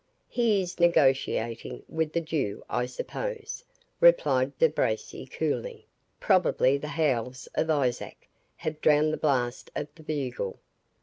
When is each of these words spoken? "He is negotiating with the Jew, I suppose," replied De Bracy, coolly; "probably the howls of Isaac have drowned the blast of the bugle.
"He 0.27 0.63
is 0.63 0.79
negotiating 0.79 1.83
with 1.87 2.11
the 2.11 2.21
Jew, 2.21 2.63
I 2.67 2.87
suppose," 2.87 3.63
replied 3.99 4.57
De 4.57 4.67
Bracy, 4.67 5.27
coolly; 5.27 5.85
"probably 6.19 6.75
the 6.79 6.87
howls 6.87 7.47
of 7.53 7.69
Isaac 7.69 8.27
have 8.55 8.81
drowned 8.81 9.13
the 9.13 9.17
blast 9.17 9.69
of 9.75 9.89
the 9.93 10.01
bugle. 10.01 10.57